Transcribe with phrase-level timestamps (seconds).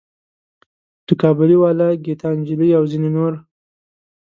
[1.05, 3.33] لکه کابلی والا، ګیتا نجلي او ځینې نور.